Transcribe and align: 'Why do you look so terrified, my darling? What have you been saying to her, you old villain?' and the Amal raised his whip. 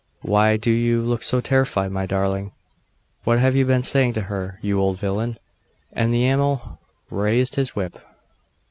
'Why 0.23 0.57
do 0.57 0.71
you 0.71 0.99
look 1.03 1.21
so 1.21 1.41
terrified, 1.41 1.91
my 1.91 2.07
darling? 2.07 2.53
What 3.23 3.37
have 3.37 3.55
you 3.55 3.65
been 3.67 3.83
saying 3.83 4.13
to 4.13 4.21
her, 4.21 4.57
you 4.63 4.79
old 4.81 4.97
villain?' 4.97 5.37
and 5.93 6.11
the 6.11 6.25
Amal 6.27 6.79
raised 7.11 7.53
his 7.53 7.75
whip. 7.75 7.99